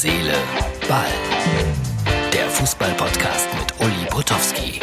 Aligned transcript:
Seele, 0.00 0.34
Ball. 0.88 1.08
Der 2.32 2.48
Fußball-Podcast 2.50 3.48
mit 3.58 3.80
Uli 3.80 4.06
Potowski. 4.08 4.78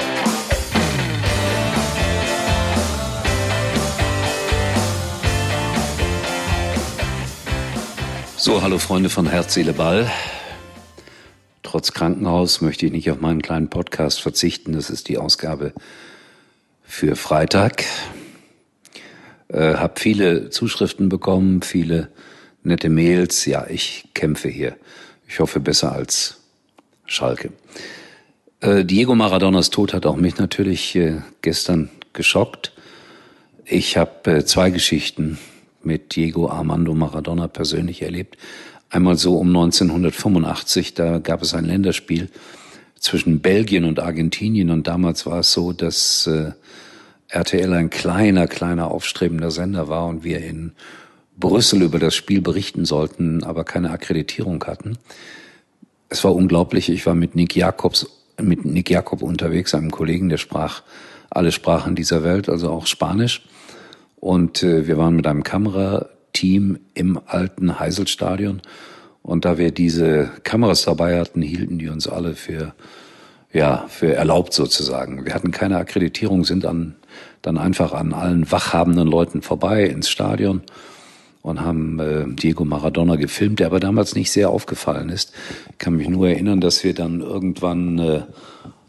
So, 8.35 8.61
hallo 8.61 8.77
Freunde 8.77 9.09
von 9.09 9.29
Herz, 9.29 9.53
Seele, 9.53 9.71
Ball. 9.71 10.11
Trotz 11.63 11.93
Krankenhaus 11.93 12.59
möchte 12.59 12.85
ich 12.85 12.91
nicht 12.91 13.09
auf 13.09 13.21
meinen 13.21 13.41
kleinen 13.41 13.69
Podcast 13.69 14.21
verzichten. 14.21 14.73
Das 14.73 14.89
ist 14.89 15.07
die 15.07 15.17
Ausgabe 15.17 15.71
für 16.83 17.15
Freitag. 17.15 17.85
Äh, 19.47 19.75
hab 19.75 19.97
viele 19.97 20.49
Zuschriften 20.49 21.07
bekommen, 21.07 21.61
viele 21.61 22.09
nette 22.65 22.89
Mails. 22.89 23.45
Ja, 23.45 23.65
ich 23.69 24.09
kämpfe 24.13 24.49
hier. 24.49 24.75
Ich 25.27 25.39
hoffe 25.39 25.59
besser 25.59 25.91
als 25.91 26.41
Schalke. 27.05 27.51
Äh, 28.61 28.85
Diego 28.85 29.15
Maradonas 29.15 29.69
Tod 29.69 29.93
hat 29.93 30.05
auch 30.05 30.15
mich 30.15 30.37
natürlich 30.37 30.95
äh, 30.95 31.21
gestern 31.41 31.89
geschockt. 32.13 32.73
Ich 33.65 33.97
habe 33.97 34.37
äh, 34.37 34.45
zwei 34.45 34.69
Geschichten 34.69 35.37
mit 35.83 36.15
Diego 36.15 36.49
Armando 36.49 36.93
Maradona 36.93 37.47
persönlich 37.47 38.01
erlebt. 38.01 38.37
Einmal 38.89 39.17
so 39.17 39.37
um 39.37 39.47
1985, 39.49 40.93
da 40.93 41.19
gab 41.19 41.41
es 41.41 41.53
ein 41.53 41.65
Länderspiel 41.65 42.29
zwischen 42.99 43.39
Belgien 43.39 43.83
und 43.83 43.99
Argentinien 43.99 44.71
und 44.71 44.87
damals 44.87 45.25
war 45.25 45.39
es 45.39 45.51
so, 45.51 45.73
dass 45.73 46.29
RTL 47.27 47.73
ein 47.73 47.89
kleiner, 47.89 48.47
kleiner 48.47 48.89
aufstrebender 48.89 49.51
Sender 49.51 49.89
war 49.89 50.07
und 50.07 50.23
wir 50.23 50.39
in 50.39 50.71
Brüssel 51.37 51.81
über 51.81 51.99
das 51.99 52.15
Spiel 52.15 52.41
berichten 52.41 52.85
sollten, 52.85 53.43
aber 53.43 53.63
keine 53.63 53.91
Akkreditierung 53.91 54.63
hatten. 54.65 54.97
Es 56.09 56.23
war 56.23 56.33
unglaublich. 56.33 56.89
Ich 56.89 57.05
war 57.05 57.15
mit 57.15 57.35
Nick 57.35 57.55
Jakobs, 57.55 58.07
mit 58.41 58.63
Nick 58.65 58.89
Jakob 58.89 59.21
unterwegs, 59.21 59.73
einem 59.73 59.91
Kollegen, 59.91 60.29
der 60.29 60.37
sprach 60.37 60.83
alle 61.29 61.51
Sprachen 61.51 61.95
dieser 61.95 62.23
Welt, 62.23 62.47
also 62.47 62.69
auch 62.69 62.87
Spanisch. 62.87 63.45
Und 64.15 64.63
äh, 64.63 64.87
wir 64.87 64.97
waren 64.97 65.15
mit 65.15 65.27
einem 65.27 65.43
Kamerateam 65.43 66.79
im 66.93 67.19
alten 67.25 67.79
Heiselstadion. 67.79 68.61
Und 69.21 69.43
da 69.43 69.57
wir 69.57 69.71
diese 69.71 70.31
Kameras 70.43 70.83
dabei 70.83 71.19
hatten, 71.19 71.41
hielten 71.41 71.79
die 71.79 71.89
uns 71.89 72.07
alle 72.07 72.35
für 72.35 72.73
ja, 73.51 73.85
für 73.87 74.13
erlaubt 74.13 74.53
sozusagen. 74.53 75.25
Wir 75.25 75.33
hatten 75.33 75.51
keine 75.51 75.77
Akkreditierung, 75.77 76.43
sind 76.43 76.65
an, 76.65 76.95
dann 77.41 77.57
einfach 77.57 77.93
an 77.93 78.13
allen 78.13 78.51
wachhabenden 78.51 79.07
Leuten 79.07 79.41
vorbei 79.41 79.85
ins 79.85 80.09
Stadion 80.09 80.61
und 81.45 81.61
haben 81.61 81.99
äh, 81.99 82.25
Diego 82.27 82.65
Maradona 82.65 83.17
gefilmt, 83.17 83.59
der 83.59 83.67
aber 83.67 83.79
damals 83.79 84.15
nicht 84.15 84.31
sehr 84.31 84.49
aufgefallen 84.49 85.09
ist. 85.09 85.31
Ich 85.69 85.77
kann 85.77 85.95
mich 85.95 86.09
nur 86.09 86.27
erinnern, 86.27 86.59
dass 86.59 86.83
wir 86.83 86.95
dann 86.95 87.21
irgendwann 87.21 87.99
äh, 87.99 88.21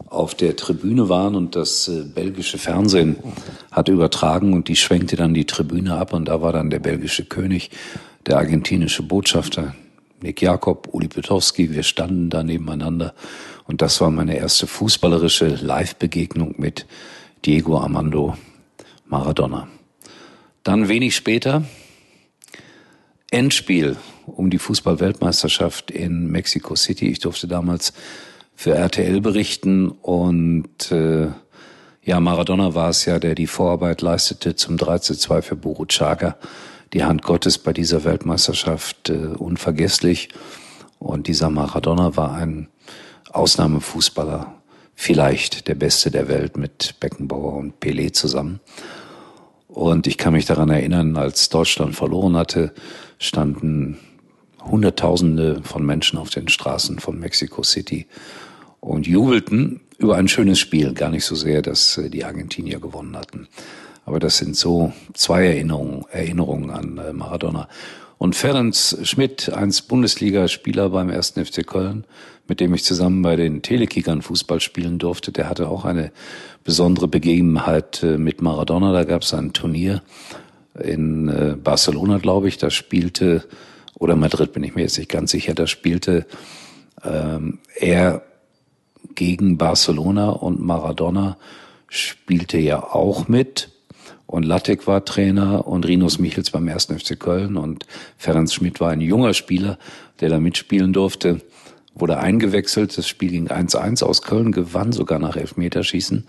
auf 0.06 0.34
der 0.34 0.56
Tribüne 0.56 1.10
waren 1.10 1.34
und 1.34 1.54
das 1.54 1.86
äh, 1.88 2.04
belgische 2.04 2.56
Fernsehen 2.56 3.16
hat 3.70 3.90
übertragen 3.90 4.54
und 4.54 4.68
die 4.68 4.76
schwenkte 4.76 5.16
dann 5.16 5.34
die 5.34 5.44
Tribüne 5.44 5.96
ab 5.96 6.14
und 6.14 6.28
da 6.28 6.40
war 6.40 6.54
dann 6.54 6.70
der 6.70 6.78
belgische 6.78 7.26
König, 7.26 7.70
der 8.24 8.38
argentinische 8.38 9.02
Botschafter, 9.02 9.74
Nick 10.22 10.40
Jakob, 10.40 10.88
Uli 10.92 11.08
Petowski, 11.08 11.74
wir 11.74 11.82
standen 11.82 12.30
da 12.30 12.42
nebeneinander 12.42 13.12
und 13.66 13.82
das 13.82 14.00
war 14.00 14.10
meine 14.10 14.34
erste 14.34 14.66
fußballerische 14.66 15.48
Live-Begegnung 15.48 16.54
mit 16.56 16.86
Diego 17.44 17.76
Armando 17.76 18.34
Maradona. 19.08 19.68
Dann 20.62 20.88
wenig 20.88 21.14
später 21.14 21.62
Endspiel 23.36 23.96
um 24.24 24.48
die 24.48 24.58
Fußball-Weltmeisterschaft 24.58 25.90
in 25.90 26.30
Mexico 26.30 26.74
City. 26.74 27.08
Ich 27.10 27.18
durfte 27.18 27.46
damals 27.46 27.92
für 28.54 28.72
RTL 28.72 29.20
berichten 29.20 29.90
und 29.90 30.90
äh, 30.90 31.28
ja, 32.02 32.18
Maradona 32.18 32.74
war 32.74 32.88
es 32.88 33.04
ja, 33.04 33.18
der 33.18 33.34
die 33.34 33.46
Vorarbeit 33.46 34.00
leistete 34.00 34.56
zum 34.56 34.78
3 34.78 35.00
zu 35.00 35.14
2 35.14 35.42
für 35.42 35.54
Boruchaga. 35.54 36.38
Die 36.94 37.04
Hand 37.04 37.20
Gottes 37.20 37.58
bei 37.58 37.74
dieser 37.74 38.04
Weltmeisterschaft 38.04 39.10
äh, 39.10 39.16
unvergesslich. 39.36 40.30
Und 40.98 41.26
dieser 41.26 41.50
Maradona 41.50 42.16
war 42.16 42.32
ein 42.32 42.68
Ausnahmefußballer, 43.32 44.54
vielleicht 44.94 45.68
der 45.68 45.74
beste 45.74 46.10
der 46.10 46.28
Welt 46.28 46.56
mit 46.56 46.94
Beckenbauer 47.00 47.52
und 47.52 47.84
Pelé 47.84 48.14
zusammen. 48.14 48.60
Und 49.76 50.06
ich 50.06 50.16
kann 50.16 50.32
mich 50.32 50.46
daran 50.46 50.70
erinnern, 50.70 51.18
als 51.18 51.50
Deutschland 51.50 51.94
verloren 51.94 52.34
hatte, 52.34 52.72
standen 53.18 53.98
Hunderttausende 54.64 55.60
von 55.64 55.84
Menschen 55.84 56.18
auf 56.18 56.30
den 56.30 56.48
Straßen 56.48 56.98
von 56.98 57.20
Mexico 57.20 57.62
City 57.62 58.06
und 58.80 59.06
jubelten 59.06 59.80
über 59.98 60.16
ein 60.16 60.28
schönes 60.28 60.58
Spiel. 60.60 60.94
Gar 60.94 61.10
nicht 61.10 61.26
so 61.26 61.34
sehr, 61.34 61.60
dass 61.60 61.98
äh, 61.98 62.08
die 62.08 62.24
Argentinier 62.24 62.80
gewonnen 62.80 63.18
hatten. 63.18 63.48
Aber 64.06 64.18
das 64.18 64.38
sind 64.38 64.56
so 64.56 64.94
zwei 65.12 65.44
Erinnerungen, 65.44 66.06
Erinnerungen 66.10 66.70
an 66.70 66.96
äh, 66.96 67.12
Maradona. 67.12 67.68
Und 68.18 68.34
Ferenc 68.34 68.74
Schmidt, 68.74 69.52
einst 69.52 69.88
Bundesligaspieler 69.88 70.88
beim 70.88 71.10
1. 71.10 71.32
FC 71.32 71.66
Köln, 71.66 72.04
mit 72.48 72.60
dem 72.60 72.72
ich 72.72 72.84
zusammen 72.84 73.22
bei 73.22 73.36
den 73.36 73.62
Telekickern 73.62 74.22
Fußball 74.22 74.60
spielen 74.60 74.98
durfte, 74.98 75.32
der 75.32 75.50
hatte 75.50 75.68
auch 75.68 75.84
eine 75.84 76.12
besondere 76.64 77.08
Begebenheit 77.08 78.02
äh, 78.02 78.16
mit 78.16 78.40
Maradona. 78.40 78.92
Da 78.92 79.04
gab 79.04 79.22
es 79.22 79.34
ein 79.34 79.52
Turnier 79.52 80.02
in 80.82 81.28
äh, 81.28 81.56
Barcelona, 81.62 82.18
glaube 82.18 82.48
ich. 82.48 82.56
Da 82.56 82.70
spielte, 82.70 83.44
oder 83.98 84.16
Madrid 84.16 84.52
bin 84.52 84.64
ich 84.64 84.74
mir 84.74 84.82
jetzt 84.82 84.98
nicht 84.98 85.10
ganz 85.10 85.30
sicher, 85.30 85.54
da 85.54 85.66
spielte 85.66 86.26
ähm, 87.04 87.58
er 87.78 88.22
gegen 89.14 89.58
Barcelona 89.58 90.30
und 90.30 90.60
Maradona 90.60 91.36
spielte 91.88 92.58
ja 92.58 92.82
auch 92.82 93.28
mit 93.28 93.70
und 94.26 94.44
Lattek 94.44 94.86
war 94.86 95.04
Trainer 95.04 95.66
und 95.66 95.86
Rinus 95.86 96.18
Michels 96.18 96.50
beim 96.50 96.68
1. 96.68 96.86
FC 96.86 97.18
Köln 97.18 97.56
und 97.56 97.86
Ferenc 98.18 98.50
Schmidt 98.50 98.80
war 98.80 98.90
ein 98.90 99.00
junger 99.00 99.34
Spieler, 99.34 99.78
der 100.20 100.30
da 100.30 100.40
mitspielen 100.40 100.92
durfte, 100.92 101.40
wurde 101.94 102.18
eingewechselt. 102.18 102.96
Das 102.98 103.06
Spiel 103.06 103.30
ging 103.30 103.48
1-1 103.48 104.04
aus 104.04 104.22
Köln, 104.22 104.52
gewann 104.52 104.92
sogar 104.92 105.18
nach 105.18 105.36
Elfmeterschießen. 105.36 106.26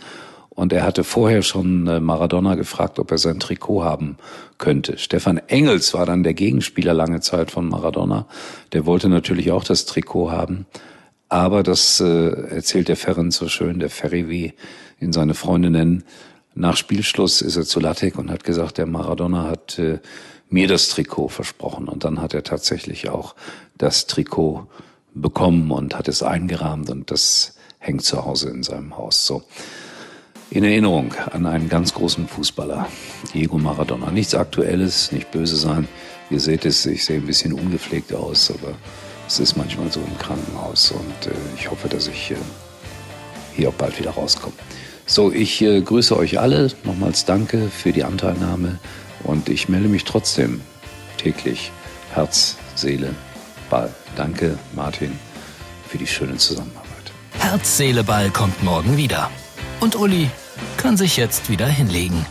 Und 0.49 0.73
er 0.73 0.83
hatte 0.83 1.03
vorher 1.03 1.43
schon 1.43 1.85
äh, 1.87 1.99
Maradona 1.99 2.55
gefragt, 2.55 2.97
ob 2.97 3.11
er 3.11 3.19
sein 3.19 3.39
Trikot 3.39 3.83
haben 3.83 4.17
könnte. 4.57 4.97
Stefan 4.97 5.37
Engels 5.37 5.93
war 5.93 6.07
dann 6.07 6.23
der 6.23 6.33
Gegenspieler 6.33 6.95
lange 6.95 7.19
Zeit 7.19 7.51
von 7.51 7.69
Maradona. 7.69 8.25
Der 8.73 8.87
wollte 8.87 9.07
natürlich 9.07 9.51
auch 9.51 9.63
das 9.63 9.85
Trikot 9.85 10.31
haben. 10.31 10.65
Aber 11.29 11.61
das 11.61 11.99
äh, 11.99 12.29
erzählt 12.55 12.87
der 12.87 12.95
Ferenc 12.95 13.33
so 13.33 13.47
schön, 13.49 13.79
der 13.79 13.91
Ferry 13.91 14.29
wie 14.29 14.53
ihn 14.99 15.13
seine 15.13 15.35
Freunde 15.35 15.69
nennen. 15.69 16.03
Nach 16.59 16.75
Spielschluss 16.75 17.43
ist 17.43 17.55
er 17.55 17.65
zu 17.65 17.79
Lattek 17.79 18.17
und 18.17 18.31
hat 18.31 18.43
gesagt, 18.43 18.79
der 18.79 18.87
Maradona 18.87 19.43
hat 19.43 19.77
äh, 19.77 19.99
mir 20.49 20.67
das 20.67 20.89
Trikot 20.89 21.27
versprochen. 21.27 21.87
Und 21.87 22.03
dann 22.03 22.19
hat 22.19 22.33
er 22.33 22.43
tatsächlich 22.43 23.09
auch 23.09 23.35
das 23.77 24.07
Trikot 24.07 24.65
bekommen 25.13 25.69
und 25.69 25.95
hat 25.95 26.07
es 26.07 26.23
eingerahmt 26.23 26.89
und 26.89 27.11
das 27.11 27.53
hängt 27.77 28.03
zu 28.03 28.25
Hause 28.25 28.49
in 28.49 28.63
seinem 28.63 28.97
Haus. 28.97 29.27
So. 29.27 29.43
In 30.49 30.63
Erinnerung 30.63 31.13
an 31.31 31.45
einen 31.45 31.69
ganz 31.69 31.93
großen 31.93 32.27
Fußballer, 32.27 32.87
Diego 33.35 33.59
Maradona. 33.59 34.09
Nichts 34.09 34.33
Aktuelles, 34.33 35.11
nicht 35.11 35.29
böse 35.29 35.57
sein. 35.57 35.87
Ihr 36.31 36.39
seht 36.39 36.65
es, 36.65 36.87
ich 36.87 37.05
sehe 37.05 37.19
ein 37.19 37.27
bisschen 37.27 37.53
ungepflegt 37.53 38.15
aus, 38.15 38.49
aber 38.49 38.73
es 39.27 39.39
ist 39.39 39.57
manchmal 39.57 39.91
so 39.91 39.99
im 39.99 40.17
Krankenhaus 40.17 40.89
und 40.89 41.27
äh, 41.27 41.35
ich 41.55 41.69
hoffe, 41.69 41.87
dass 41.87 42.07
ich 42.07 42.31
äh, 42.31 42.35
hier 43.53 43.69
auch 43.69 43.73
bald 43.73 43.99
wieder 43.99 44.11
rauskomme. 44.11 44.55
So, 45.09 45.31
ich 45.31 45.61
äh, 45.61 45.81
grüße 45.81 46.15
euch 46.17 46.37
alle. 46.39 46.69
Nochmals 46.83 47.23
danke 47.23 47.69
für 47.69 47.93
die 47.93 48.03
Anteilnahme 48.03 48.77
und 49.23 49.47
ich 49.47 49.69
melde 49.69 49.87
mich 49.87 50.03
trotzdem 50.03 50.61
täglich. 51.17 51.71
Herz, 52.13 52.57
Seele, 52.75 53.15
Ball. 53.69 53.93
Danke, 54.17 54.59
Martin, 54.75 55.17
für 55.87 55.97
die 55.97 56.07
schöne 56.07 56.35
Zusammenarbeit. 56.35 56.85
Herz, 57.39 57.77
Seele, 57.77 58.03
Ball 58.03 58.29
kommt 58.31 58.61
morgen 58.63 58.97
wieder. 58.97 59.31
Und 59.79 59.95
Uli 59.95 60.29
kann 60.75 60.97
sich 60.97 61.15
jetzt 61.15 61.49
wieder 61.49 61.67
hinlegen. 61.67 62.25